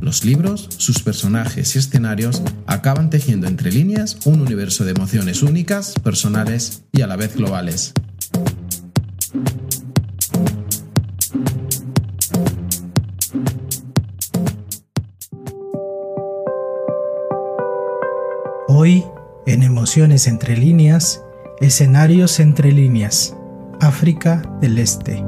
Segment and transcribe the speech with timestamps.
[0.00, 5.94] Los libros, sus personajes y escenarios acaban tejiendo entre líneas un universo de emociones únicas,
[6.02, 7.92] personales y a la vez globales.
[18.68, 19.04] Hoy,
[19.46, 21.22] en Emociones entre líneas,
[21.60, 23.36] escenarios entre líneas,
[23.80, 25.22] África del Este.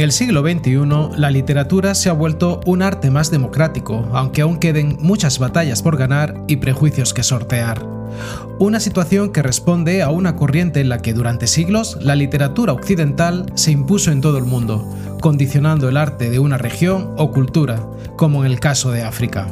[0.00, 4.96] El siglo XXI, la literatura se ha vuelto un arte más democrático, aunque aún queden
[4.98, 7.86] muchas batallas por ganar y prejuicios que sortear.
[8.58, 13.52] Una situación que responde a una corriente en la que durante siglos la literatura occidental
[13.56, 14.90] se impuso en todo el mundo,
[15.20, 19.48] condicionando el arte de una región o cultura, como en el caso de África.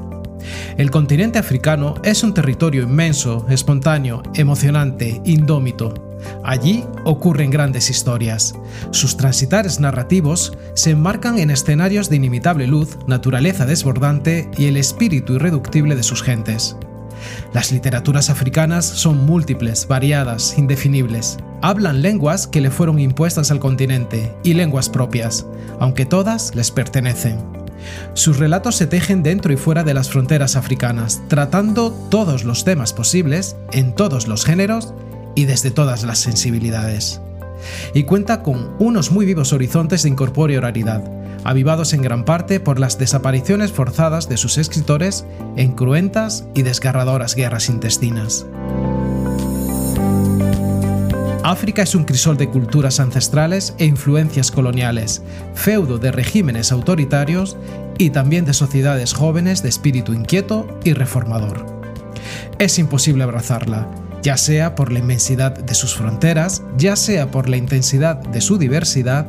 [0.78, 6.07] El continente africano es un territorio inmenso, espontáneo, emocionante, indómito.
[6.44, 8.54] Allí ocurren grandes historias.
[8.90, 15.34] Sus transitares narrativos se enmarcan en escenarios de inimitable luz, naturaleza desbordante y el espíritu
[15.34, 16.76] irreductible de sus gentes.
[17.52, 21.38] Las literaturas africanas son múltiples, variadas, indefinibles.
[21.62, 25.46] Hablan lenguas que le fueron impuestas al continente y lenguas propias,
[25.80, 27.38] aunque todas les pertenecen.
[28.14, 32.92] Sus relatos se tejen dentro y fuera de las fronteras africanas, tratando todos los temas
[32.92, 34.94] posibles, en todos los géneros
[35.34, 37.20] y desde todas las sensibilidades.
[37.94, 41.02] Y cuenta con unos muy vivos horizontes de incorpórea oralidad,
[41.44, 45.24] avivados en gran parte por las desapariciones forzadas de sus escritores
[45.56, 48.46] en cruentas y desgarradoras guerras intestinas.
[51.48, 55.22] África es un crisol de culturas ancestrales e influencias coloniales,
[55.54, 57.56] feudo de regímenes autoritarios
[57.96, 61.64] y también de sociedades jóvenes de espíritu inquieto y reformador.
[62.58, 63.88] Es imposible abrazarla,
[64.22, 68.58] ya sea por la inmensidad de sus fronteras, ya sea por la intensidad de su
[68.58, 69.26] diversidad,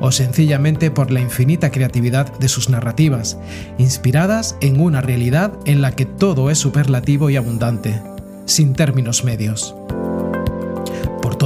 [0.00, 3.36] o sencillamente por la infinita creatividad de sus narrativas,
[3.76, 8.00] inspiradas en una realidad en la que todo es superlativo y abundante,
[8.46, 9.74] sin términos medios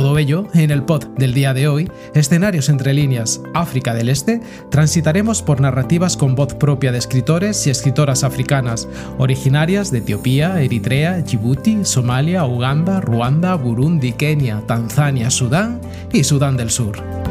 [0.04, 4.42] todo ello, en el pod del día de hoy, escenarios entre líneas África del Este,
[4.70, 11.22] transitaremos por narrativas con voz propia de escritores y escritoras africanas, originarias de Etiopía, Eritrea,
[11.22, 15.80] Djibouti, Somalia, Uganda, Ruanda, Burundi, Kenia, Tanzania, Sudán
[16.12, 17.23] y Sudán del Sur.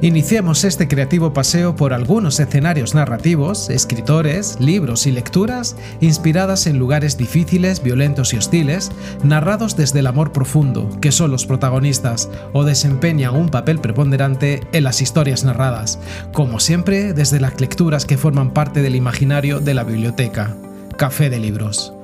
[0.00, 7.18] Iniciemos este creativo paseo por algunos escenarios narrativos, escritores, libros y lecturas inspiradas en lugares
[7.18, 8.92] difíciles, violentos y hostiles,
[9.24, 14.84] narrados desde el amor profundo, que son los protagonistas o desempeñan un papel preponderante en
[14.84, 15.98] las historias narradas,
[16.32, 20.54] como siempre desde las lecturas que forman parte del imaginario de la biblioteca.
[20.96, 21.97] Café de Libros.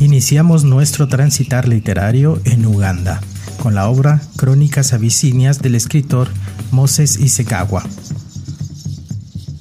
[0.00, 3.20] Iniciamos nuestro transitar literario en Uganda,
[3.62, 6.28] con la obra Crónicas Abisinias del escritor
[6.70, 7.84] Moses Isegawa.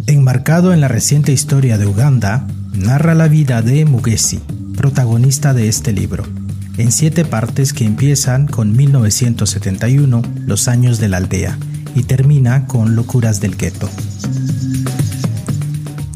[0.08, 4.40] Enmarcado en la reciente historia de Uganda, narra la vida de Mugesi,
[4.78, 6.24] protagonista de este libro,
[6.78, 11.58] en siete partes que empiezan con 1971, los años de la aldea,
[11.96, 13.90] y termina con Locuras del Gueto.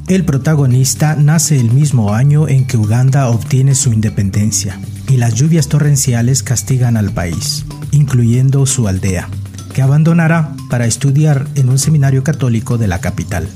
[0.07, 4.77] El protagonista nace el mismo año en que Uganda obtiene su independencia
[5.07, 9.29] y las lluvias torrenciales castigan al país, incluyendo su aldea,
[9.73, 13.47] que abandonará para estudiar en un seminario católico de la capital.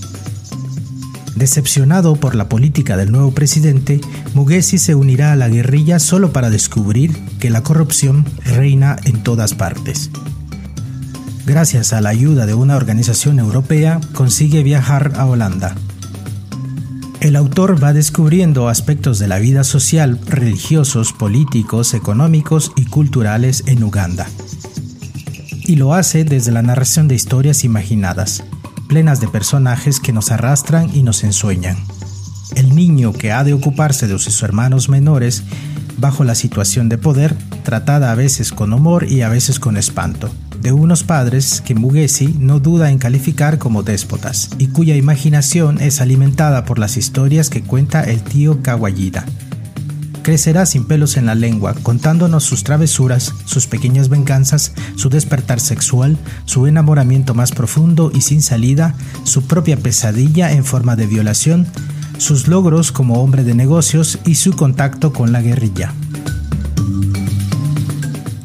[1.36, 4.00] Decepcionado por la política del nuevo presidente,
[4.34, 9.54] Mugesi se unirá a la guerrilla solo para descubrir que la corrupción reina en todas
[9.54, 10.12] partes.
[11.45, 15.75] Gracias a la ayuda de una organización europea, consigue viajar a Holanda,
[17.19, 23.84] el autor va descubriendo aspectos de la vida social, religiosos, políticos, económicos y culturales en
[23.84, 24.28] Uganda.
[25.64, 28.44] Y lo hace desde la narración de historias imaginadas,
[28.88, 31.78] plenas de personajes que nos arrastran y nos ensueñan.
[32.56, 35.44] El niño que ha de ocuparse de sus hermanos menores,
[35.98, 40.30] bajo la situación de poder, tratada a veces con humor y a veces con espanto
[40.68, 46.02] de unos padres que Mugesi no duda en calificar como déspotas y cuya imaginación es
[46.02, 49.24] alimentada por las historias que cuenta el tío Kawayida.
[50.24, 56.18] crecerá sin pelos en la lengua, contándonos sus travesuras, sus pequeñas venganzas, su despertar sexual,
[56.44, 58.94] su enamoramiento más profundo y sin salida,
[59.24, 61.66] su propia pesadilla en forma de violación,
[62.18, 65.94] sus logros como hombre de negocios y su contacto con la guerrilla.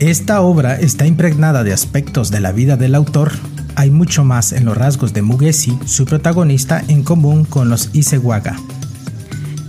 [0.03, 3.31] Esta obra está impregnada de aspectos de la vida del autor.
[3.77, 8.57] Hay mucho más en los rasgos de Mugesi, su protagonista, en común con los Isewaga.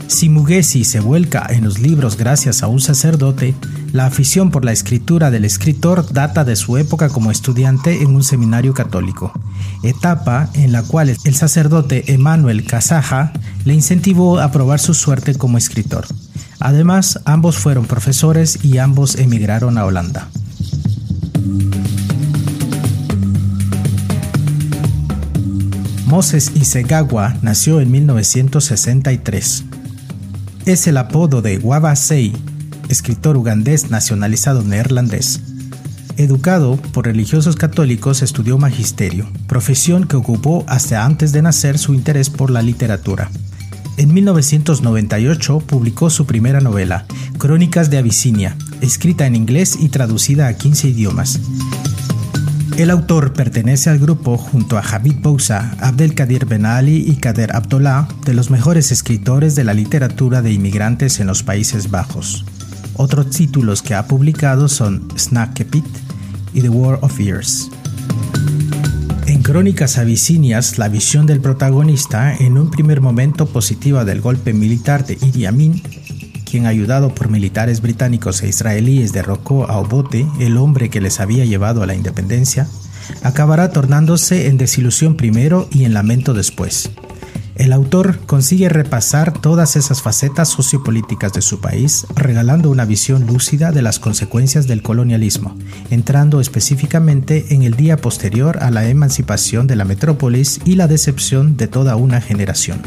[0.08, 3.54] Si Mugesi se vuelca en los libros gracias a un sacerdote,
[3.92, 8.24] la afición por la escritura del escritor data de su época como estudiante en un
[8.24, 9.32] seminario católico,
[9.84, 13.34] etapa en la cual el sacerdote Emanuel Casaja
[13.66, 16.08] le incentivó a probar su suerte como escritor.
[16.64, 20.30] Además, ambos fueron profesores y ambos emigraron a Holanda.
[26.06, 29.66] Moses Isegawa nació en 1963.
[30.66, 31.60] Es el apodo de
[31.98, 32.32] Sei,
[32.88, 35.42] escritor ugandés nacionalizado neerlandés.
[36.16, 42.30] Educado por religiosos católicos, estudió magisterio, profesión que ocupó hasta antes de nacer su interés
[42.30, 43.30] por la literatura.
[43.98, 47.06] En 1998 publicó su primera novela,
[47.38, 51.40] Crónicas de Abisinia, escrita en inglés y traducida a 15 idiomas.
[52.78, 58.08] El autor pertenece al grupo junto a Hamid Bouza, Abdelkadir Ben Ali y Kader Abdullah
[58.26, 62.46] de los mejores escritores de la literatura de inmigrantes en los Países Bajos.
[62.96, 65.86] Otros títulos que ha publicado son Snackepit
[66.56, 67.70] y The War of Years.
[69.44, 75.18] Crónicas Abisinias, la visión del protagonista, en un primer momento positiva del golpe militar de
[75.22, 75.82] Idi Amin,
[76.50, 81.44] quien ayudado por militares británicos e israelíes derrocó a Obote, el hombre que les había
[81.44, 82.70] llevado a la independencia,
[83.22, 86.90] acabará tornándose en desilusión primero y en lamento después.
[87.56, 93.72] El autor consigue repasar todas esas facetas sociopolíticas de su país, regalando una visión lúcida
[93.72, 95.56] de las consecuencias del colonialismo,
[95.92, 101.56] entrando específicamente en el día posterior a la emancipación de la metrópolis y la decepción
[101.56, 102.82] de toda una generación.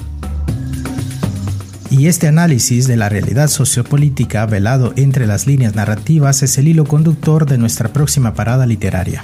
[1.89, 6.85] Y este análisis de la realidad sociopolítica velado entre las líneas narrativas es el hilo
[6.85, 9.23] conductor de nuestra próxima parada literaria.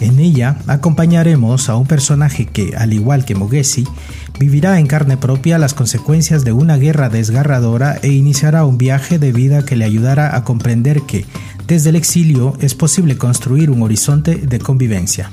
[0.00, 3.84] En ella acompañaremos a un personaje que, al igual que Mugesi,
[4.38, 9.32] vivirá en carne propia las consecuencias de una guerra desgarradora e iniciará un viaje de
[9.32, 11.26] vida que le ayudará a comprender que,
[11.66, 15.30] desde el exilio, es posible construir un horizonte de convivencia.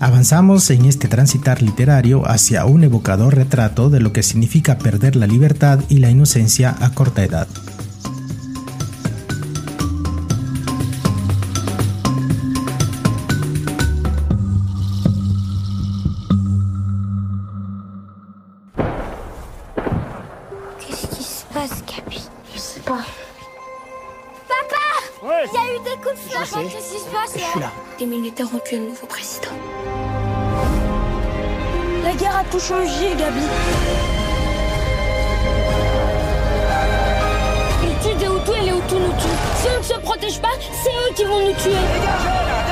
[0.00, 5.26] Avanzamos en este transitar literario hacia un evocador retrato de lo que significa perder la
[5.26, 7.48] libertad y la inocencia a corta edad.
[28.56, 29.50] Tué le nouveau président.
[32.02, 33.42] La guerre a tout changé, Gabi.
[37.82, 39.38] Ils tuent des Hutus et les Hutus nous tuent.
[39.56, 40.48] Si on ne se protège pas,
[40.82, 41.70] c'est eux qui vont nous tuer.
[41.70, 42.67] Dégagez là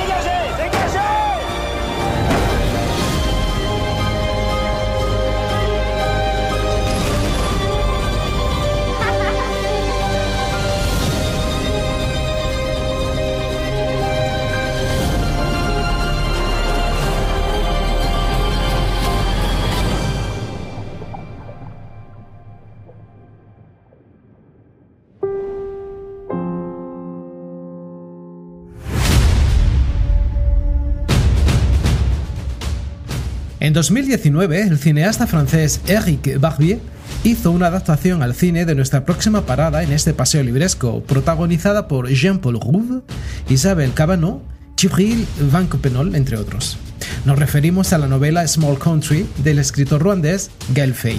[33.67, 36.79] En 2019, el cineasta francés Eric Barbier
[37.25, 42.09] hizo una adaptación al cine de nuestra próxima parada en este paseo libresco, protagonizada por
[42.09, 43.03] Jean-Paul Rouve,
[43.49, 44.41] Isabelle Cabanot,
[44.77, 46.79] Chibril Van Copenol, entre otros.
[47.25, 51.19] Nos referimos a la novela Small Country del escritor ruandés Gael Fay.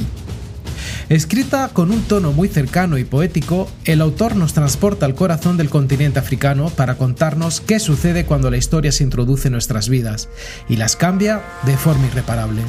[1.09, 5.69] Escrita con un tono muy cercano y poético, el autor nos transporta al corazón del
[5.69, 10.27] continente africano para contarnos qué sucede cuando la historia se introduce en nuestras vidas
[10.67, 12.61] y las cambia de forma irreparable.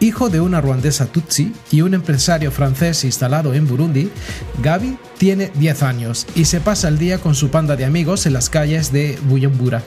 [0.00, 4.10] Hijo de una ruandesa Tutsi y un empresario francés instalado en Burundi,
[4.62, 8.34] Gaby tiene 10 años y se pasa el día con su panda de amigos en
[8.34, 9.82] las calles de Bujumbura,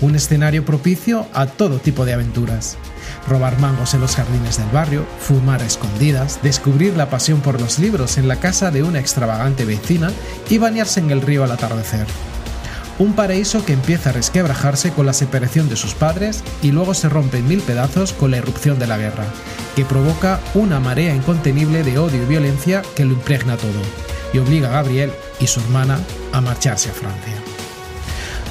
[0.00, 2.76] un escenario propicio a todo tipo de aventuras
[3.28, 8.18] robar mangos en los jardines del barrio, fumar escondidas, descubrir la pasión por los libros
[8.18, 10.10] en la casa de una extravagante vecina
[10.48, 12.06] y bañarse en el río al atardecer.
[12.98, 17.08] Un paraíso que empieza a resquebrajarse con la separación de sus padres y luego se
[17.08, 19.24] rompe en mil pedazos con la irrupción de la guerra,
[19.74, 23.82] que provoca una marea incontenible de odio y violencia que lo impregna todo.
[24.32, 25.96] y obliga a Gabriel y su hermana
[26.32, 27.43] a marcharse a Francia.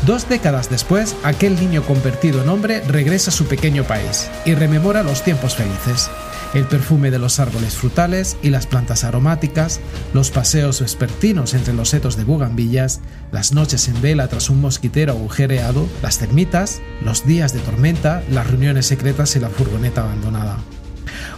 [0.05, 5.01] Dos décadas después, aquel niño convertido en hombre regresa a su pequeño país y rememora
[5.01, 6.10] los tiempos felices,
[6.53, 9.79] el perfume de los árboles frutales y las plantas aromáticas,
[10.13, 13.00] los paseos vespertinos entre los setos de bugambillas,
[13.31, 18.48] las noches en vela tras un mosquitero agujereado, las termitas, los días de tormenta, las
[18.48, 20.57] reuniones secretas y la furgoneta abandonada.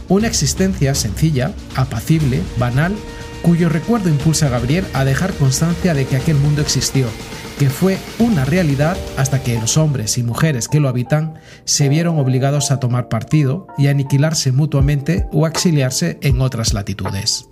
[0.09, 2.95] Una existencia sencilla, apacible, banal,
[3.43, 7.05] cuyo recuerdo impulsa a Gabriel a dejar constancia de que aquel mundo existió
[7.59, 12.19] que fue una realidad hasta que los hombres y mujeres que lo habitan se vieron
[12.19, 17.49] obligados a tomar partido y a aniquilarse mutuamente o exiliarse en otras latitudes.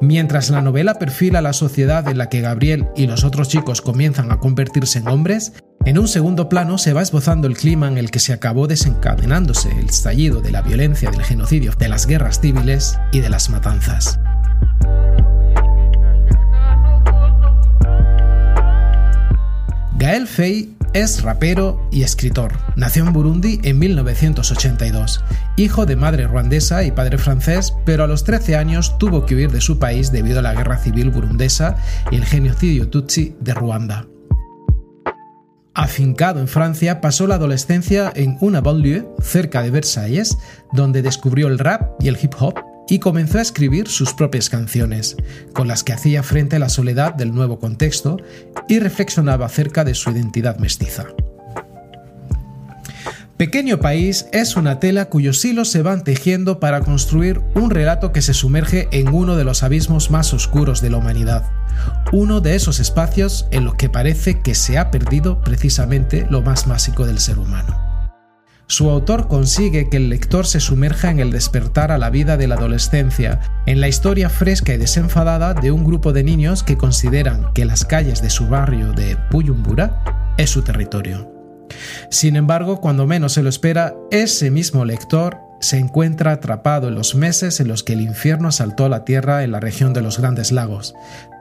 [0.00, 4.30] Mientras la novela perfila la sociedad en la que Gabriel y los otros chicos comienzan
[4.30, 5.54] a convertirse en hombres,
[5.86, 9.70] en un segundo plano se va esbozando el clima en el que se acabó desencadenándose
[9.70, 14.18] el estallido de la violencia del genocidio, de las guerras civiles y de las matanzas.
[20.06, 22.52] Gael Fey es rapero y escritor.
[22.76, 25.24] Nació en Burundi en 1982,
[25.56, 29.50] hijo de madre ruandesa y padre francés, pero a los 13 años tuvo que huir
[29.50, 31.78] de su país debido a la guerra civil burundesa
[32.12, 34.06] y el genocidio Tutsi de Ruanda.
[35.74, 40.38] Afincado en Francia, pasó la adolescencia en una banlieue cerca de Versalles,
[40.72, 42.54] donde descubrió el rap y el hip hop
[42.88, 45.16] y comenzó a escribir sus propias canciones,
[45.52, 48.18] con las que hacía frente a la soledad del nuevo contexto
[48.68, 51.06] y reflexionaba acerca de su identidad mestiza.
[53.36, 58.22] Pequeño País es una tela cuyos hilos se van tejiendo para construir un relato que
[58.22, 61.44] se sumerge en uno de los abismos más oscuros de la humanidad,
[62.12, 66.66] uno de esos espacios en los que parece que se ha perdido precisamente lo más
[66.66, 67.85] básico del ser humano.
[68.68, 72.48] Su autor consigue que el lector se sumerja en el despertar a la vida de
[72.48, 77.52] la adolescencia, en la historia fresca y desenfadada de un grupo de niños que consideran
[77.52, 81.32] que las calles de su barrio de Puyumbura es su territorio.
[82.10, 87.14] Sin embargo, cuando menos se lo espera, ese mismo lector se encuentra atrapado en los
[87.14, 90.50] meses en los que el infierno asaltó la tierra en la región de los Grandes
[90.50, 90.94] Lagos,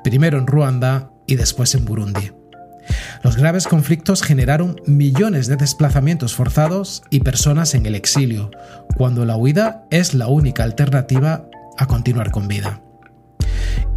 [0.03, 2.31] primero en Ruanda y después en Burundi.
[3.23, 8.51] Los graves conflictos generaron millones de desplazamientos forzados y personas en el exilio,
[8.95, 11.45] cuando la huida es la única alternativa
[11.77, 12.81] a continuar con vida.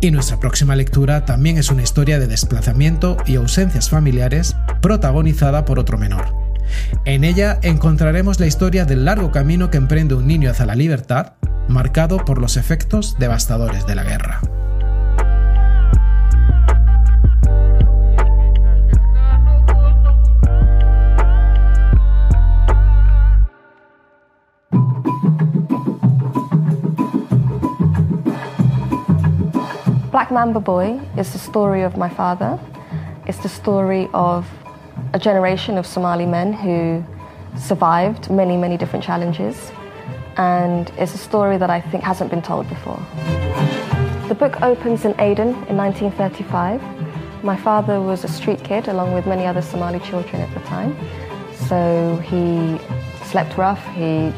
[0.00, 5.78] Y nuestra próxima lectura también es una historia de desplazamiento y ausencias familiares protagonizada por
[5.78, 6.35] otro menor.
[7.04, 11.33] En ella encontraremos la historia del largo camino que emprende un niño hacia la libertad,
[11.66, 14.40] marcado por los efectos devastadores de la guerra.
[30.38, 32.61] Mamba Boy is the story of my father.
[33.26, 34.47] It's the story of
[35.12, 37.04] a generation of Somali men who
[37.59, 39.73] survived many, many different challenges.
[40.37, 43.04] And it's a story that I think hasn't been told before.
[44.28, 46.80] The book opens in Aden in 1935.
[47.42, 50.97] My father was a street kid along with many other Somali children at the time.
[51.66, 52.78] So he
[53.25, 54.33] slept rough, he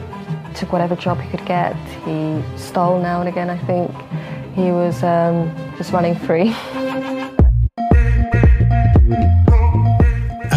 [0.54, 1.76] took whatever job he could get,
[2.07, 3.90] he stole now and again, I think.
[4.57, 5.69] He was um,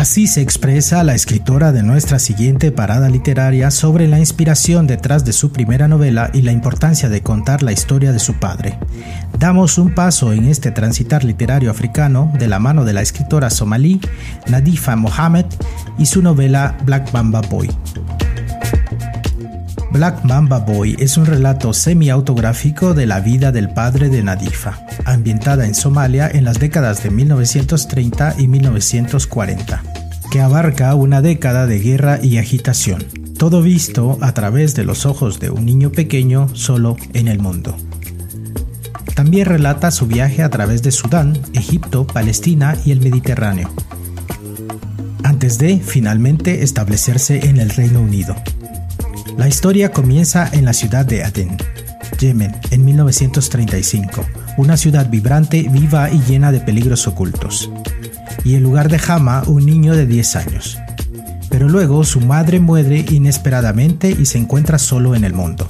[0.03, 5.31] Así se expresa la escritora de nuestra siguiente parada literaria sobre la inspiración detrás de
[5.31, 8.77] su primera novela y la importancia de contar la historia de su padre.
[9.39, 14.01] Damos un paso en este transitar literario africano de la mano de la escritora somalí
[14.47, 15.45] Nadifa Mohamed
[15.97, 17.69] y su novela Black Bamba Boy.
[19.93, 25.67] Black Mamba Boy es un relato semi-autográfico de la vida del padre de Nadifa, ambientada
[25.67, 29.83] en Somalia en las décadas de 1930 y 1940,
[30.31, 33.05] que abarca una década de guerra y agitación,
[33.37, 37.77] todo visto a través de los ojos de un niño pequeño solo en el mundo.
[39.13, 43.69] También relata su viaje a través de Sudán, Egipto, Palestina y el Mediterráneo,
[45.21, 48.35] antes de finalmente establecerse en el Reino Unido.
[49.37, 51.57] La historia comienza en la ciudad de Aden,
[52.19, 54.23] Yemen, en 1935,
[54.57, 57.71] una ciudad vibrante, viva y llena de peligros ocultos.
[58.43, 60.77] Y el lugar de Hama, un niño de 10 años.
[61.49, 65.67] Pero luego su madre muere inesperadamente y se encuentra solo en el mundo.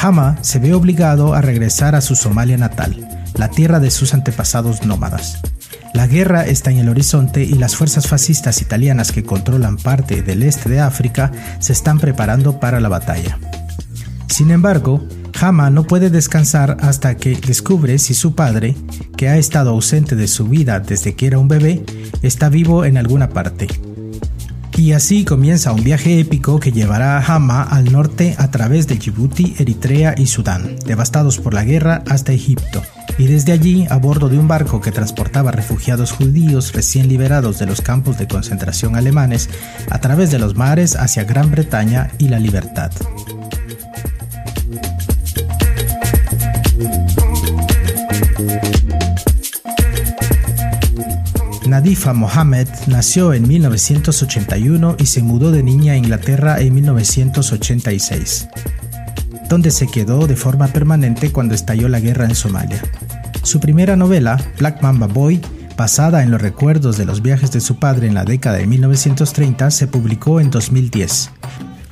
[0.00, 4.84] Hama se ve obligado a regresar a su Somalia natal, la tierra de sus antepasados
[4.84, 5.40] nómadas.
[5.94, 10.42] La guerra está en el horizonte y las fuerzas fascistas italianas que controlan parte del
[10.42, 13.38] este de África se están preparando para la batalla.
[14.26, 15.06] Sin embargo,
[15.38, 18.74] Hama no puede descansar hasta que descubre si su padre,
[19.16, 21.84] que ha estado ausente de su vida desde que era un bebé,
[22.22, 23.68] está vivo en alguna parte.
[24.78, 28.96] Y así comienza un viaje épico que llevará a Hama al norte a través de
[28.96, 32.82] Djibouti, Eritrea y Sudán, devastados por la guerra, hasta Egipto.
[33.18, 37.66] Y desde allí, a bordo de un barco que transportaba refugiados judíos recién liberados de
[37.66, 39.48] los campos de concentración alemanes,
[39.90, 42.90] a través de los mares hacia Gran Bretaña y la libertad.
[51.72, 58.48] Nadifa Mohammed nació en 1981 y se mudó de niña a Inglaterra en 1986,
[59.48, 62.82] donde se quedó de forma permanente cuando estalló la guerra en Somalia.
[63.42, 65.40] Su primera novela, Black Mamba Boy,
[65.76, 69.70] basada en los recuerdos de los viajes de su padre en la década de 1930,
[69.70, 71.30] se publicó en 2010.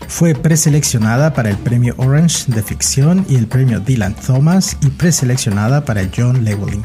[0.06, 5.84] Fue preseleccionada para el premio Orange de ficción y el premio Dylan Thomas y preseleccionada
[5.84, 6.82] para el John Llewellyn.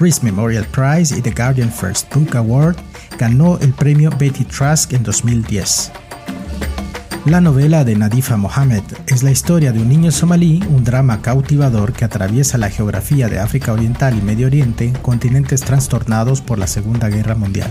[0.00, 2.76] Reese Memorial Prize y The Guardian First Book Award,
[3.18, 5.92] ganó el premio Betty Trask en 2010.
[7.26, 11.92] La novela de Nadifa Mohammed es la historia de un niño somalí, un drama cautivador
[11.92, 17.10] que atraviesa la geografía de África Oriental y Medio Oriente, continentes trastornados por la Segunda
[17.10, 17.70] Guerra Mundial.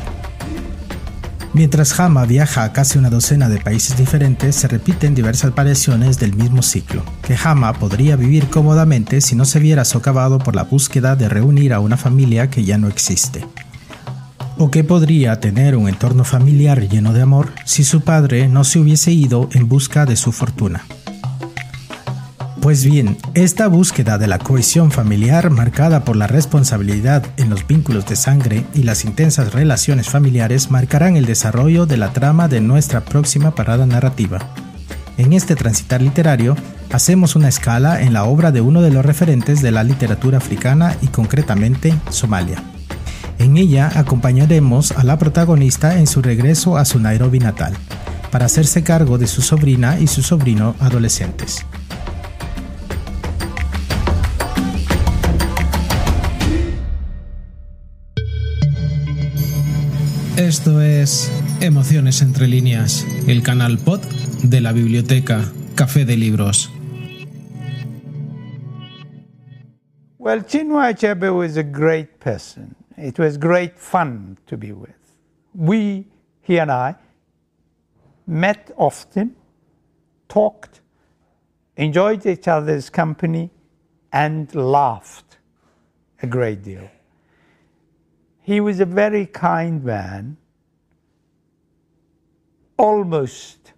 [1.54, 6.36] Mientras Hama viaja a casi una docena de países diferentes, se repiten diversas variaciones del
[6.36, 11.16] mismo ciclo, que Hama podría vivir cómodamente si no se viera socavado por la búsqueda
[11.16, 13.44] de reunir a una familia que ya no existe.
[14.62, 18.78] O que podría tener un entorno familiar lleno de amor si su padre no se
[18.78, 20.84] hubiese ido en busca de su fortuna.
[22.60, 28.06] Pues bien, esta búsqueda de la cohesión familiar marcada por la responsabilidad en los vínculos
[28.08, 33.06] de sangre y las intensas relaciones familiares marcarán el desarrollo de la trama de nuestra
[33.06, 34.40] próxima parada narrativa.
[35.18, 36.58] En este transitar literario,
[36.92, 40.98] hacemos una escala en la obra de uno de los referentes de la literatura africana
[41.02, 42.62] y concretamente Somalia.
[43.40, 47.74] En ella acompañaremos a la protagonista en su regreso a su Nairobi natal,
[48.32, 51.66] para hacerse cargo de su sobrina y su sobrino adolescentes.
[60.36, 64.02] Esto es Emociones entre líneas, el canal pod
[64.44, 66.72] de la biblioteca Café de Libros.
[70.18, 72.79] Well, Chinua Achebe was a great person.
[73.00, 74.92] It was great fun to be with.
[75.56, 76.08] We,
[76.42, 76.96] he and I,
[78.28, 79.36] met often,
[80.28, 80.82] talked,
[81.78, 83.52] enjoyed each other's company,
[84.12, 85.38] and laughed
[86.22, 86.90] a great deal.
[88.42, 90.38] He was a very kind man,
[92.78, 93.74] almost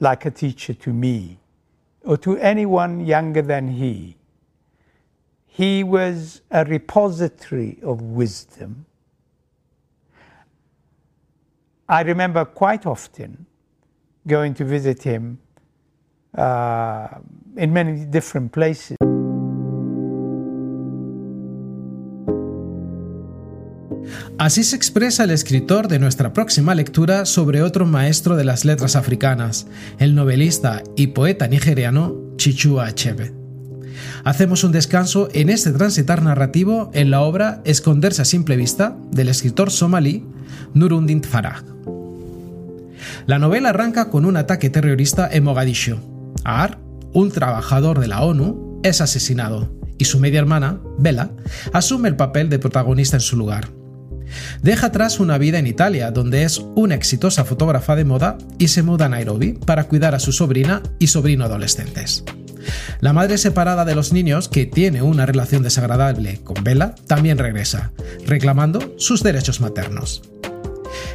[0.00, 1.38] like a teacher to me
[2.04, 4.16] or to anyone younger than he.
[5.54, 8.86] He was a repository of wisdom.
[11.86, 13.44] I remember quite often
[14.26, 15.40] going to visit him
[16.38, 17.08] uh,
[17.58, 18.96] in many different places.
[24.38, 28.96] Así se expresa el escritor de nuestra próxima lectura sobre otro maestro de las letras
[28.96, 29.66] africanas,
[29.98, 33.41] el novelista y poeta nigeriano Chichua Achebe.
[34.24, 39.28] Hacemos un descanso en este transitar narrativo en la obra Esconderse a simple vista del
[39.28, 40.24] escritor somalí
[40.74, 41.64] Nurundin Farah.
[43.26, 45.98] La novela arranca con un ataque terrorista en Mogadiscio.
[46.44, 46.78] Ar,
[47.12, 51.30] un trabajador de la ONU, es asesinado y su media hermana, Bella,
[51.72, 53.68] asume el papel de protagonista en su lugar.
[54.62, 58.82] Deja atrás una vida en Italia, donde es una exitosa fotógrafa de moda y se
[58.82, 62.24] muda a Nairobi para cuidar a su sobrina y sobrino adolescentes.
[63.00, 67.92] La madre separada de los niños, que tiene una relación desagradable con Bella, también regresa,
[68.26, 70.22] reclamando sus derechos maternos.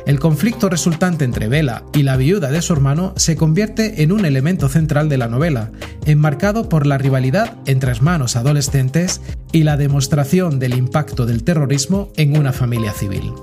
[0.05, 4.25] El conflicto resultante entre Bella y la viuda de su hermano se convierte en un
[4.25, 5.71] elemento central de la novela,
[6.05, 12.37] enmarcado por la rivalidad entre hermanos adolescentes y la demostración del impacto del terrorismo en
[12.37, 13.33] una familia civil.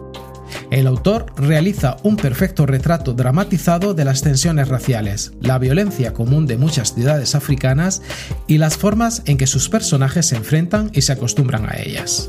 [0.71, 6.59] El autor realiza un perfecto retrato dramatizado de las tensiones raciales, la violencia común de
[6.59, 8.03] muchas ciudades africanas
[8.47, 12.29] y las formas en que sus personajes se enfrentan y se acostumbran a ellas.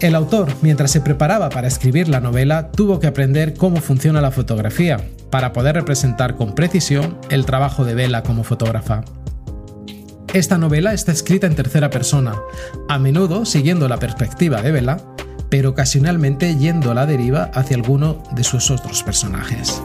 [0.00, 4.32] El autor, mientras se preparaba para escribir la novela, tuvo que aprender cómo funciona la
[4.32, 9.04] fotografía, para poder representar con precisión el trabajo de Vela como fotógrafa.
[10.34, 12.34] Esta novela está escrita en tercera persona,
[12.88, 14.98] a menudo siguiendo la perspectiva de Vela,
[15.52, 19.82] pero ocasionalmente yendo a la deriva hacia alguno de sus otros personajes.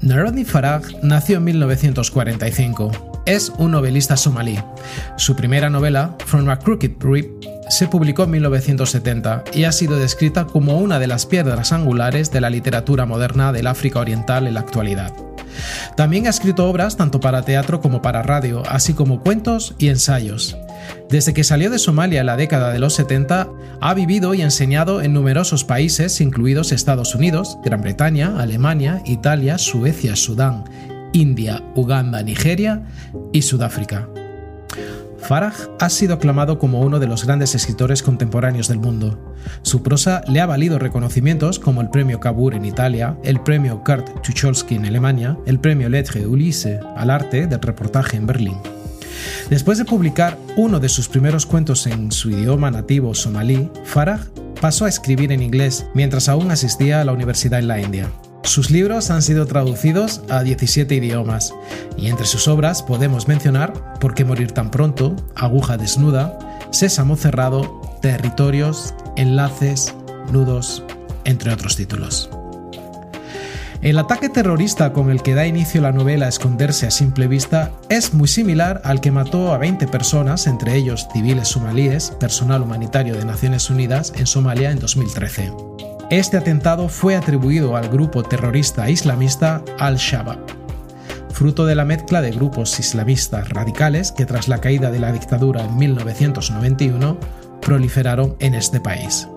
[0.00, 2.92] Narodni Farag nació en 1945.
[3.26, 4.60] Es un novelista somalí.
[5.16, 10.44] Su primera novela, From a Crooked Rip, se publicó en 1970 y ha sido descrita
[10.44, 14.60] como una de las piedras angulares de la literatura moderna del África Oriental en la
[14.60, 15.12] actualidad.
[15.96, 20.56] También ha escrito obras tanto para teatro como para radio, así como cuentos y ensayos.
[21.08, 23.48] Desde que salió de Somalia en la década de los 70,
[23.80, 30.16] ha vivido y enseñado en numerosos países, incluidos Estados Unidos, Gran Bretaña, Alemania, Italia, Suecia,
[30.16, 30.64] Sudán,
[31.12, 32.82] India, Uganda, Nigeria
[33.32, 34.08] y Sudáfrica.
[35.24, 39.34] Farah ha sido aclamado como uno de los grandes escritores contemporáneos del mundo.
[39.62, 44.22] Su prosa le ha valido reconocimientos como el Premio Cavour en Italia, el Premio Kurt
[44.22, 48.58] Tucholsky en Alemania, el Premio Lettre Ulisse al arte del reportaje en Berlín.
[49.48, 54.20] Después de publicar uno de sus primeros cuentos en su idioma nativo somalí, Farah
[54.60, 58.10] pasó a escribir en inglés mientras aún asistía a la universidad en la India.
[58.44, 61.54] Sus libros han sido traducidos a 17 idiomas
[61.96, 66.38] y entre sus obras podemos mencionar Por qué morir tan pronto, Aguja desnuda,
[66.70, 69.94] Sésamo cerrado, Territorios, Enlaces,
[70.30, 70.84] Nudos,
[71.24, 72.28] entre otros títulos.
[73.80, 78.12] El ataque terrorista con el que da inicio la novela Esconderse a simple vista es
[78.12, 83.24] muy similar al que mató a 20 personas, entre ellos civiles somalíes, personal humanitario de
[83.24, 85.93] Naciones Unidas, en Somalia en 2013.
[86.10, 90.38] Este atentado fue atribuido al grupo terrorista islamista Al-Shabaab,
[91.30, 95.64] fruto de la mezcla de grupos islamistas radicales que tras la caída de la dictadura
[95.64, 97.18] en 1991
[97.62, 99.28] proliferaron en este país.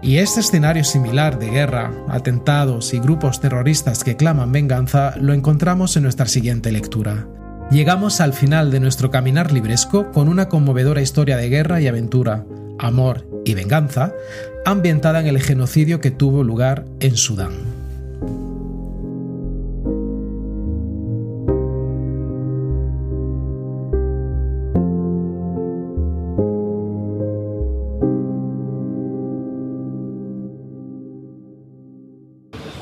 [0.00, 5.96] Y este escenario similar de guerra, atentados y grupos terroristas que claman venganza lo encontramos
[5.96, 7.26] en nuestra siguiente lectura.
[7.70, 12.44] Llegamos al final de nuestro caminar libresco con una conmovedora historia de guerra y aventura,
[12.78, 14.12] amor y venganza,
[14.64, 17.52] ambientada en el genocidio que tuvo lugar en Sudán.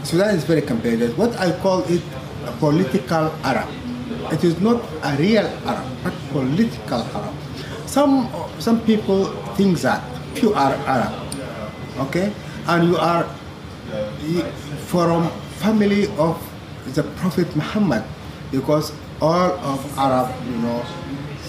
[0.03, 1.17] Sudan is very competitive.
[1.17, 2.03] What I call it
[2.45, 3.69] a political Arab.
[4.33, 7.35] It is not a real Arab, but political Arab.
[7.87, 8.27] Some
[8.59, 10.03] some people think that
[10.43, 11.15] you are Arab,
[12.01, 12.33] okay,
[12.67, 13.25] and you are
[14.87, 16.37] from family of
[16.95, 18.05] the Prophet Muhammad,
[18.51, 20.85] because all of Arab, you know,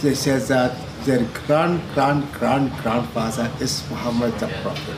[0.02, 4.98] they say that their grand grand grand grandfather is Muhammad the Prophet,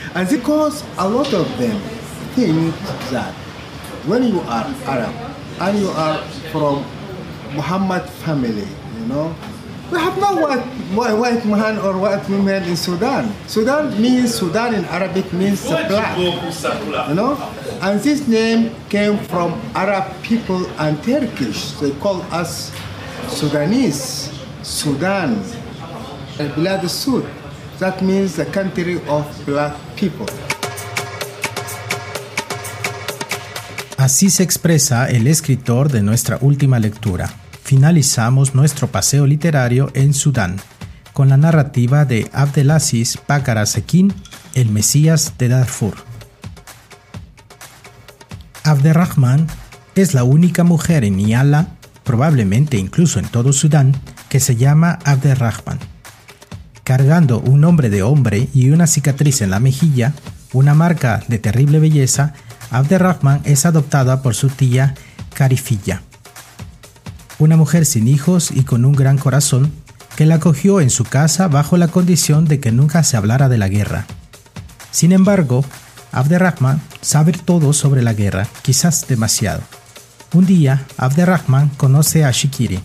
[0.14, 1.80] and because a lot of them
[2.34, 2.74] think
[3.10, 3.34] that
[4.06, 5.14] when you are Arab
[5.60, 6.84] and you are from
[7.54, 8.68] Muhammad family,
[9.00, 9.34] you know,
[9.90, 13.32] we have no white, white man or white woman in Sudan.
[13.46, 17.36] Sudan means, Sudan in Arabic means the black, you know?
[17.80, 21.72] And this name came from Arab people and Turkish.
[21.80, 22.72] They call us
[23.28, 24.30] Sudanese,
[24.62, 25.36] Sudan,
[26.36, 27.24] Bilad Sud.
[27.78, 30.26] That means the country of black people.
[33.96, 37.30] Así se expresa el escritor de nuestra última lectura.
[37.68, 40.56] Finalizamos nuestro paseo literario en Sudán
[41.12, 44.10] con la narrativa de Abdelaziz Bakar Sekin,
[44.54, 45.92] el Mesías de Darfur.
[48.64, 49.46] Abderrahman
[49.96, 53.94] es la única mujer en Niala, probablemente incluso en todo Sudán,
[54.30, 55.78] que se llama Abderrahman.
[56.84, 60.14] Cargando un nombre de hombre y una cicatriz en la mejilla,
[60.54, 62.32] una marca de terrible belleza,
[62.70, 64.94] Abderrahman es adoptada por su tía
[65.34, 66.00] Carifilla,
[67.38, 69.72] una mujer sin hijos y con un gran corazón
[70.16, 73.58] que la acogió en su casa bajo la condición de que nunca se hablara de
[73.58, 74.06] la guerra.
[74.90, 75.64] Sin embargo,
[76.12, 79.60] Abderrahman sabe todo sobre la guerra, quizás demasiado.
[80.34, 82.80] Un día, Abderrahman conoce a Shikiri,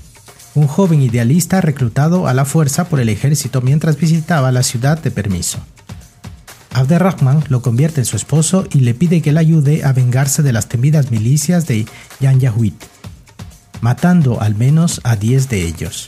[0.56, 5.10] un joven idealista reclutado a la fuerza por el ejército mientras visitaba la ciudad de
[5.10, 5.60] permiso.
[6.72, 10.54] Abderrahman lo convierte en su esposo y le pide que le ayude a vengarse de
[10.54, 11.86] las temidas milicias de
[12.20, 12.40] Yan
[13.84, 16.08] matando al menos a 10 de ellos.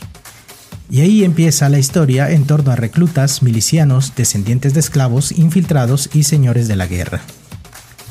[0.88, 6.22] Y ahí empieza la historia en torno a reclutas, milicianos, descendientes de esclavos, infiltrados y
[6.22, 7.20] señores de la guerra.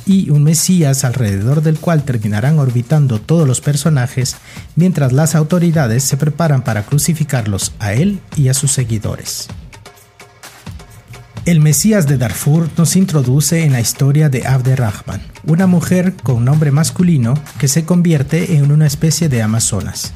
[0.05, 4.35] Y un Mesías alrededor del cual terminarán orbitando todos los personajes
[4.75, 9.47] mientras las autoridades se preparan para crucificarlos a él y a sus seguidores.
[11.45, 16.71] El Mesías de Darfur nos introduce en la historia de Abderrahman, una mujer con nombre
[16.71, 20.13] masculino que se convierte en una especie de Amazonas.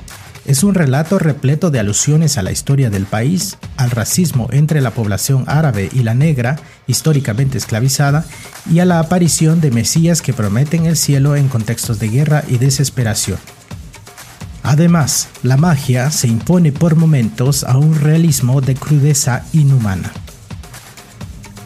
[0.48, 4.90] Es un relato repleto de alusiones a la historia del país, al racismo entre la
[4.90, 6.56] población árabe y la negra,
[6.88, 8.26] históricamente esclavizada,
[8.68, 12.58] y a la aparición de mesías que prometen el cielo en contextos de guerra y
[12.58, 13.38] desesperación.
[14.64, 20.12] Además, la magia se impone por momentos a un realismo de crudeza inhumana.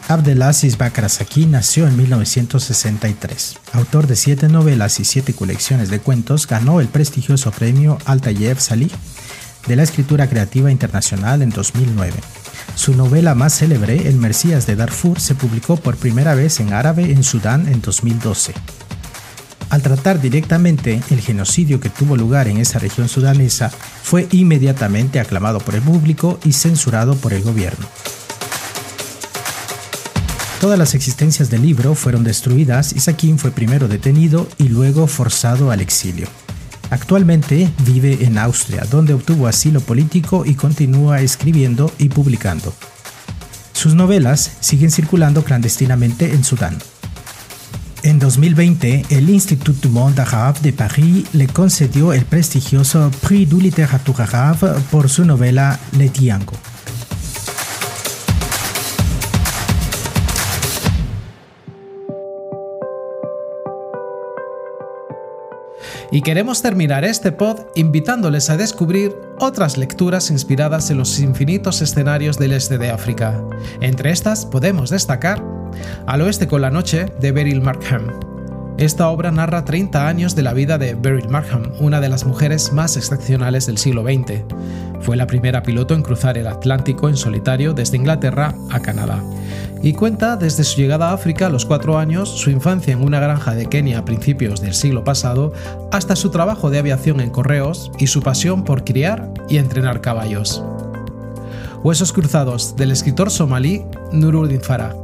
[0.06, 3.56] Abdelaziz Bakrasaki nació en 1963.
[3.72, 8.90] Autor de siete novelas y siete colecciones de cuentos, ganó el prestigioso premio Altayev Salih
[9.66, 12.12] de la escritura creativa internacional en 2009.
[12.74, 17.10] Su novela más célebre, El Mercías de Darfur, se publicó por primera vez en árabe
[17.10, 18.52] en Sudán en 2012.
[19.70, 23.70] Al tratar directamente el genocidio que tuvo lugar en esa región sudanesa,
[24.02, 27.86] fue inmediatamente aclamado por el público y censurado por el gobierno.
[30.64, 35.70] Todas las existencias del libro fueron destruidas y Sakin fue primero detenido y luego forzado
[35.70, 36.26] al exilio.
[36.88, 42.72] Actualmente vive en Austria, donde obtuvo asilo político y continúa escribiendo y publicando.
[43.74, 46.78] Sus novelas siguen circulando clandestinamente en Sudán.
[48.02, 53.60] En 2020, el Institut du Monde Arabe de París le concedió el prestigioso Prix du
[53.60, 56.54] Littérature Arabe por su novela Le Diango.
[66.14, 72.38] Y queremos terminar este pod invitándoles a descubrir otras lecturas inspiradas en los infinitos escenarios
[72.38, 73.42] del este de África.
[73.80, 75.42] Entre estas podemos destacar
[76.06, 78.06] Al oeste con la noche de Beryl Markham.
[78.78, 82.72] Esta obra narra 30 años de la vida de Beryl Markham, una de las mujeres
[82.72, 84.44] más excepcionales del siglo XX.
[85.00, 89.20] Fue la primera piloto en cruzar el Atlántico en solitario desde Inglaterra a Canadá
[89.82, 93.20] y cuenta desde su llegada a África a los cuatro años, su infancia en una
[93.20, 95.52] granja de Kenia a principios del siglo pasado,
[95.92, 100.62] hasta su trabajo de aviación en correos y su pasión por criar y entrenar caballos.
[101.82, 104.96] Huesos cruzados del escritor somalí Nuruddin Farah.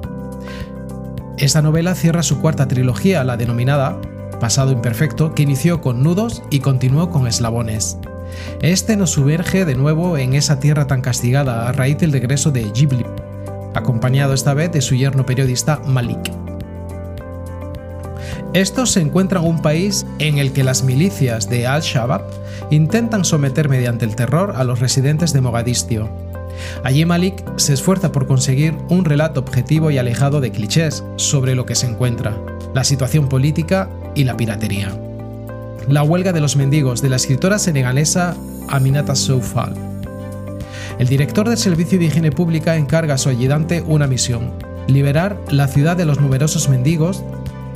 [1.36, 4.00] Esta novela cierra su cuarta trilogía, la denominada
[4.40, 7.98] Pasado Imperfecto, que inició con nudos y continuó con eslabones.
[8.62, 12.64] Este nos sumerge de nuevo en esa tierra tan castigada a raíz del regreso de
[12.70, 13.04] Ghibli,
[13.74, 16.32] acompañado esta vez de su yerno periodista Malik.
[18.52, 22.22] Estos se encuentran en un país en el que las milicias de Al-Shabaab
[22.70, 26.08] intentan someter mediante el terror a los residentes de Mogadiscio.
[26.82, 31.64] Allí Malik se esfuerza por conseguir un relato objetivo y alejado de clichés sobre lo
[31.64, 32.36] que se encuentra,
[32.74, 34.90] la situación política y la piratería.
[35.88, 38.36] La huelga de los mendigos de la escritora senegalesa
[38.68, 39.89] Aminata Soufal.
[41.00, 44.52] El director del Servicio de Higiene Pública encarga a su ayudante una misión,
[44.86, 47.24] liberar la ciudad de los numerosos mendigos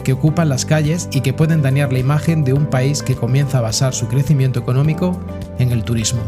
[0.04, 3.56] que ocupan las calles y que pueden dañar la imagen de un país que comienza
[3.56, 5.18] a basar su crecimiento económico
[5.58, 6.20] en el turismo.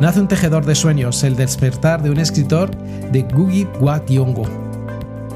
[0.00, 2.70] Nace un tejedor de sueños, el despertar de un escritor
[3.10, 4.00] de Gugi Wa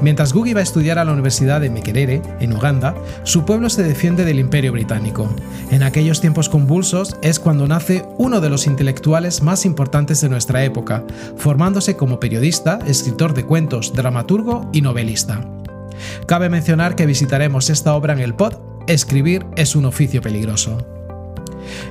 [0.03, 3.83] Mientras Gugi va a estudiar a la Universidad de Mekerere, en Uganda, su pueblo se
[3.83, 5.33] defiende del Imperio Británico.
[5.71, 10.61] En aquellos tiempos convulsos es cuando nace uno de los intelectuales más importantes de nuestra
[10.65, 11.05] época,
[11.37, 15.39] formándose como periodista, escritor de cuentos, dramaturgo y novelista.
[16.25, 18.55] Cabe mencionar que visitaremos esta obra en el pod
[18.87, 20.85] Escribir es un oficio peligroso.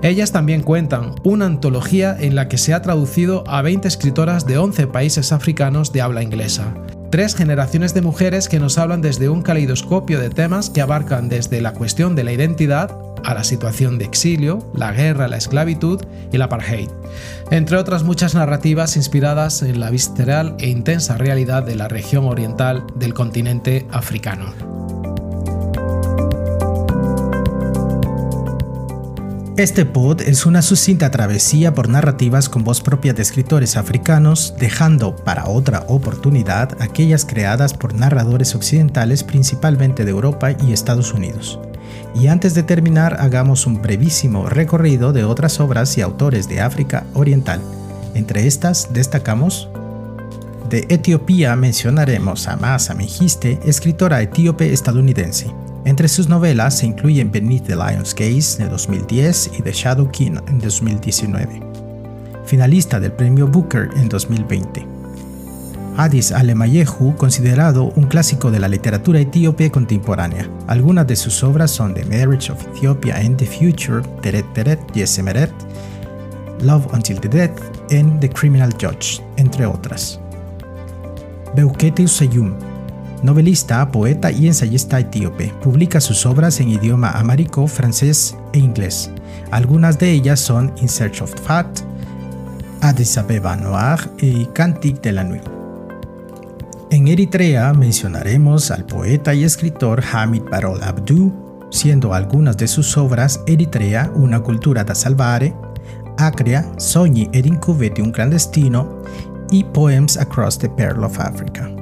[0.02, 4.58] Ellas también cuentan una antología en la que se ha traducido a 20 escritoras de
[4.58, 6.74] 11 países africanos de habla inglesa,
[7.12, 11.60] tres generaciones de mujeres que nos hablan desde un caleidoscopio de temas que abarcan desde
[11.60, 16.00] la cuestión de la identidad a la situación de exilio, la guerra, la esclavitud
[16.32, 16.88] y la apartheid,
[17.50, 22.86] entre otras muchas narrativas inspiradas en la visceral e intensa realidad de la región oriental
[22.96, 24.71] del continente africano.
[29.62, 35.14] Este pod es una sucinta travesía por narrativas con voz propia de escritores africanos, dejando
[35.14, 41.60] para otra oportunidad aquellas creadas por narradores occidentales principalmente de Europa y Estados Unidos.
[42.12, 47.04] Y antes de terminar, hagamos un brevísimo recorrido de otras obras y autores de África
[47.14, 47.60] Oriental.
[48.14, 49.68] Entre estas destacamos
[50.70, 55.52] de Etiopía mencionaremos a Masa Mengiste, escritora etíope estadounidense.
[55.84, 60.36] Entre sus novelas se incluyen Beneath the Lion's Gaze de 2010 y The Shadow King
[60.46, 61.60] en 2019.
[62.46, 64.86] Finalista del premio Booker en 2020.
[65.96, 70.48] Hadis Alemayehu, considerado un clásico de la literatura etíope contemporánea.
[70.68, 75.52] Algunas de sus obras son The Marriage of Ethiopia and the Future, Teret Teret, Yesemeret,
[76.62, 80.20] Love Until the Death and The Criminal Judge, entre otras.
[81.54, 82.54] Beukete Usayum,
[83.22, 85.52] novelista, poeta y ensayista etíope.
[85.62, 89.10] Publica sus obras en idioma amárico, francés e inglés.
[89.50, 91.66] Algunas de ellas son In Search of Fat,
[92.80, 95.42] Addis Abeba Noir y Cantique de la Nuit.
[96.90, 101.32] En Eritrea mencionaremos al poeta y escritor Hamid Barol Abdu,
[101.70, 105.54] siendo algunas de sus obras Eritrea, una cultura da salvare,
[106.18, 109.02] Acrea, Sogni ed incubeti un clandestino
[109.50, 111.81] y Poems Across the Pearl of Africa.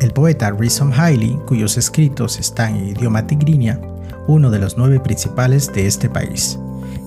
[0.00, 3.78] El poeta Rizom Hailey, cuyos escritos están en idioma tigrinia,
[4.26, 6.58] uno de los nueve principales de este país.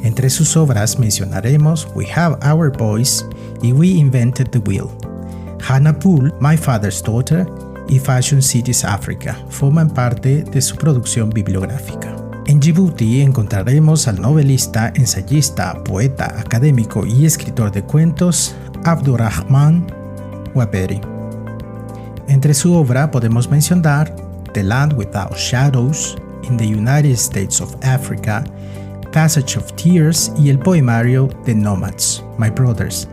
[0.04, 3.26] Entre sus obras mencionaremos We Have Our Voice
[3.64, 4.90] y We Invented the Wheel.
[5.68, 7.48] Hannah Poole, My Father's Daughter
[7.90, 12.16] y Fashion Cities Africa forman parte de su producción bibliográfica.
[12.46, 18.54] En Djibouti encontraremos al novelista, ensayista, poeta, académico y escritor de cuentos
[18.84, 19.88] Abdurrahman
[20.54, 21.13] Waberi.
[22.28, 24.16] Entre su obra podemos mencionar
[24.54, 28.44] The Land Without Shadows, In the United States of Africa,
[29.12, 33.08] Passage of Tears y el poemario The Nomads, My Brothers.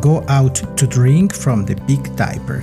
[0.00, 2.62] Go Out to Drink from the Big Diaper.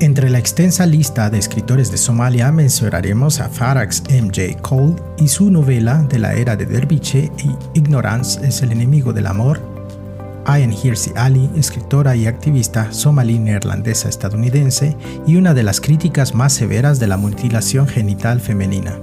[0.00, 4.60] Entre la extensa lista de escritores de Somalia mencionaremos a Farax M.J.
[4.60, 9.26] Cole y su novela de la era de Derviche y Ignorance es el enemigo del
[9.26, 9.73] amor.
[10.46, 14.94] Ayan Hirsi Ali, escritora y activista somalí neerlandesa estadounidense
[15.26, 18.98] y una de las críticas más severas de la mutilación genital femenina.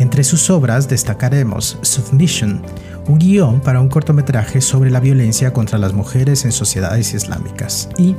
[0.00, 2.60] Entre sus obras destacaremos Submission,
[3.06, 8.16] un guion para un cortometraje sobre la violencia contra las mujeres en sociedades islámicas, y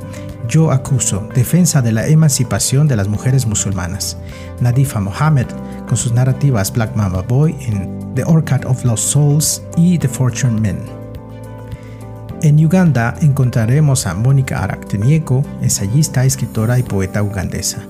[0.47, 4.17] Yo Acuso, defensa de la emancipación de las mujeres musulmanas.
[4.61, 5.47] Nadifa Mohammed,
[5.89, 10.61] con sus narrativas Black Mama Boy en The Orchard of Lost Souls y The Fortune
[10.61, 11.04] Men.
[12.41, 17.82] En Uganda encontraremos a Mónica Araktenieko, ensayista, escritora y poeta ugandesa.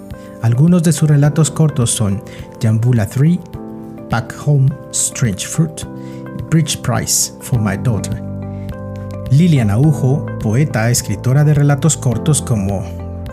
[0.41, 2.23] Algunos de sus relatos cortos son
[2.61, 3.39] Jambula 3,
[4.09, 5.83] Back Home, Strange Fruit,
[6.49, 8.21] Bridge Price for My Daughter.
[9.31, 12.83] Lilian Aujo, poeta, escritora de relatos cortos como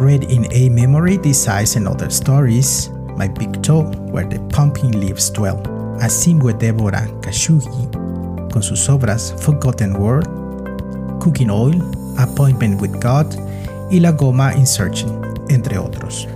[0.01, 4.99] Read in a Memory, These Eyes and Other Stories, My Big Toe, Where the Pumpkin
[4.99, 5.63] Leaves Dwell.
[6.01, 7.89] Asimwe Deborah Kashugi,
[8.51, 10.42] con sus obras Forgotten World,
[11.23, 11.81] Cooking Oil,
[12.19, 13.27] Appointment with God
[13.91, 16.29] y La Goma in Searching, entre otros.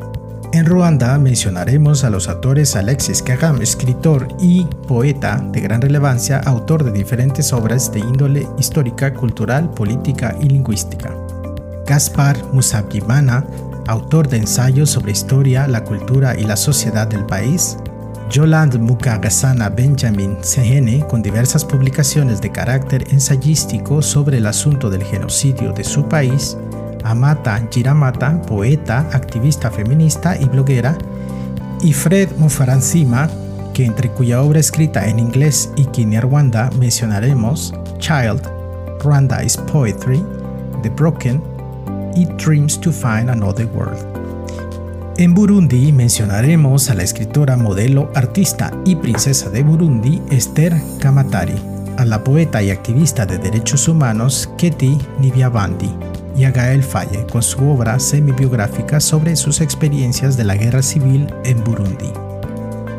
[0.53, 6.85] En Ruanda mencionaremos a los autores Alexis Kagame, escritor y poeta de gran relevancia, autor
[6.85, 11.12] de diferentes obras de índole histórica, cultural, política y lingüística.
[11.85, 13.44] Gaspar Musabyimana,
[13.88, 17.77] autor de ensayos sobre historia, la cultura y la sociedad del país.
[18.31, 25.73] Yolande Mukagasana Benjamin Sehene, con diversas publicaciones de carácter ensayístico sobre el asunto del genocidio
[25.73, 26.57] de su país.
[27.05, 30.99] Amata Giramata, poeta, activista feminista y bloguera,
[31.81, 33.31] y Fred Mufaransima,
[33.73, 38.43] que entre cuya obra escrita en inglés y Kinyarwanda mencionaremos Child,
[39.05, 40.23] Rwanda is Poetry,
[40.83, 41.43] The Broken
[42.17, 44.15] y Dreams to Find Another World.
[45.18, 51.55] En Burundi mencionaremos a la escritora, modelo, artista y princesa de Burundi, Esther Kamatari,
[51.96, 55.90] a la poeta y activista de derechos humanos, Keti Nivyabandi,
[56.37, 61.33] y a Gael Faye con su obra semi-biográfica sobre sus experiencias de la guerra civil
[61.44, 62.12] en Burundi.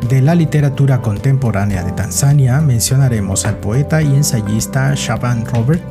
[0.08, 5.86] De la literatura contemporánea de Tanzania mencionaremos al poeta y ensayista Shaban Robert,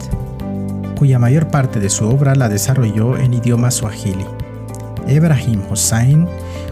[0.97, 4.25] cuya mayor parte de su obra la desarrolló en idioma swahili.
[5.07, 6.27] Ebrahim Hossein,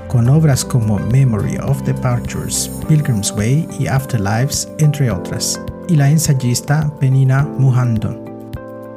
[0.08, 6.92] con obras como Memory of Departures, Pilgrim's Way y Afterlives, entre otras, y la ensayista
[7.00, 8.26] Penina Muhandon.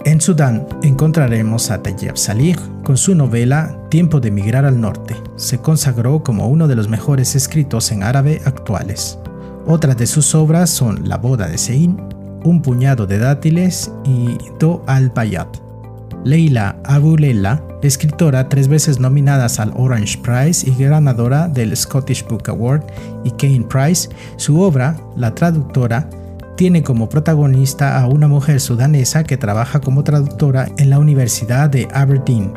[0.05, 5.17] En Sudán encontraremos a Tayyip Salih con su novela Tiempo de emigrar al norte.
[5.37, 9.19] Se consagró como uno de los mejores escritos en árabe actuales.
[9.67, 12.01] Otras de sus obras son La boda de Sein,
[12.45, 15.68] Un puñado de dátiles y Do al-Bayat.
[16.25, 22.83] Leila Abulela, escritora tres veces nominadas al Orange Prize y ganadora del Scottish Book Award
[23.25, 26.09] y Kane Prize, su obra, La traductora,
[26.57, 31.87] tiene como protagonista a una mujer sudanesa que trabaja como traductora en la Universidad de
[31.95, 32.53] Aberdeen,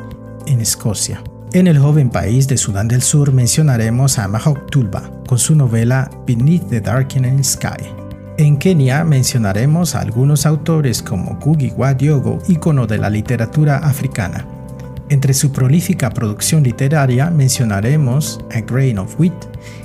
[0.48, 1.22] en Escocia.
[1.54, 6.10] En el joven país de Sudán del Sur mencionaremos a Mahok Tulba con su novela
[6.26, 8.01] Beneath the Darkening Sky.
[8.38, 14.46] En Kenia mencionaremos a algunos autores como Gugi wa Diogo, ícono de la literatura africana.
[15.10, 19.34] Entre su prolífica producción literaria mencionaremos A Grain of Wheat,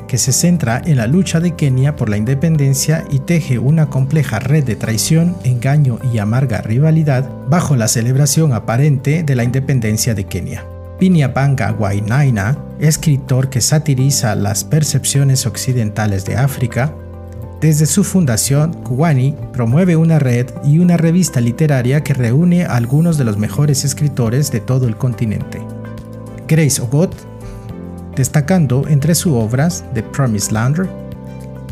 [0.07, 4.39] que se centra en la lucha de Kenia por la independencia y teje una compleja
[4.39, 10.25] red de traición, engaño y amarga rivalidad bajo la celebración aparente de la independencia de
[10.25, 10.65] Kenia.
[11.01, 16.95] Pinyapanga Wainaina, escritor que satiriza las percepciones occidentales de África,
[17.61, 23.17] desde su fundación, Kuwani promueve una red y una revista literaria que reúne a algunos
[23.17, 25.63] de los mejores escritores de todo el continente.
[26.47, 27.15] Grace Ogot,
[28.15, 30.87] destacando entre sus obras The Promised Land,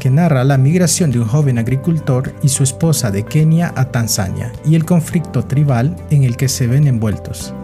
[0.00, 4.52] que narra la migración de un joven agricultor y su esposa de Kenia a Tanzania
[4.64, 7.54] y el conflicto tribal en el que se ven envueltos.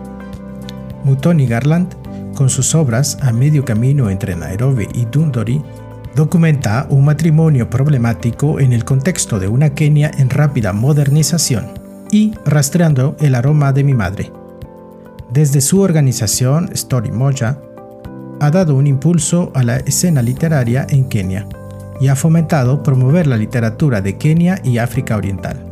[1.04, 1.94] Mutoni Garland,
[2.34, 5.62] con sus obras A medio camino entre Nairobi y Dundori,
[6.14, 11.68] documenta un matrimonio problemático en el contexto de una Kenia en rápida modernización
[12.10, 14.32] y rastreando el aroma de mi madre.
[15.32, 17.58] Desde su organización Story Moja,
[18.40, 21.46] ha dado un impulso a la escena literaria en Kenia
[22.00, 25.66] y ha fomentado promover la literatura de Kenia y África Oriental.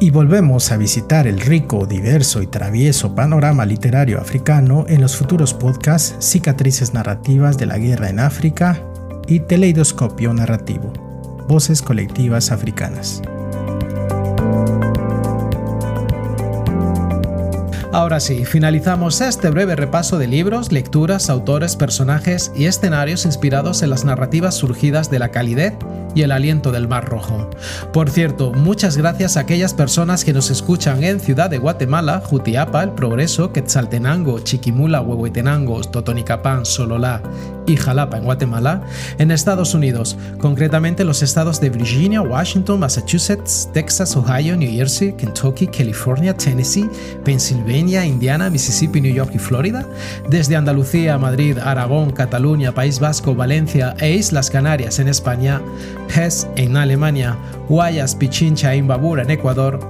[0.00, 5.54] Y volvemos a visitar el rico, diverso y travieso panorama literario africano en los futuros
[5.54, 8.80] podcasts Cicatrices Narrativas de la Guerra en África
[9.26, 10.92] y Teleidoscopio Narrativo,
[11.48, 13.22] Voces Colectivas Africanas.
[17.92, 23.90] Ahora sí, finalizamos este breve repaso de libros, lecturas, autores, personajes y escenarios inspirados en
[23.90, 25.74] las narrativas surgidas de la calidez
[26.14, 27.50] y el aliento del Mar Rojo.
[27.92, 32.82] Por cierto, muchas gracias a aquellas personas que nos escuchan en Ciudad de Guatemala, Jutiapa,
[32.82, 37.22] El Progreso, Quetzaltenango, Chiquimula, Huehuetenango, Totonicapán, Sololá
[37.66, 38.82] y Jalapa en Guatemala,
[39.18, 45.66] en Estados Unidos, concretamente los estados de Virginia, Washington, Massachusetts, Texas, Ohio, New Jersey, Kentucky,
[45.66, 46.88] California, Tennessee,
[47.24, 49.86] Pennsylvania, Indiana, Mississippi, New York y Florida,
[50.28, 55.60] desde Andalucía, Madrid, Aragón, Cataluña, País Vasco, Valencia e Islas Canarias en España,
[56.08, 57.36] Hesse en Alemania,
[57.68, 59.80] Guayas, Pichincha e Imbabura en Ecuador,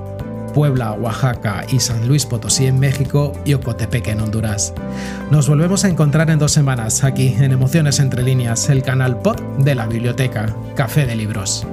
[0.54, 4.72] Puebla, Oaxaca y San Luis Potosí en México y Ocotepec en Honduras.
[5.30, 9.40] Nos volvemos a encontrar en dos semanas aquí en Emociones entre líneas, el canal pod
[9.58, 11.66] de la biblioteca Café de Libros.